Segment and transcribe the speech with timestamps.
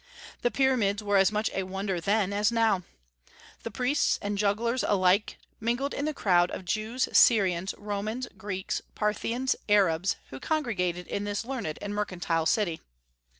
[0.41, 2.81] The pyramids were as much a wonder then as now.
[3.61, 9.55] The priests and jugglers alike mingled in the crowd of Jews, Syrians, Romans, Greeks, Parthians,
[9.69, 12.81] Arabs, who congregated in this learned and mercantile city.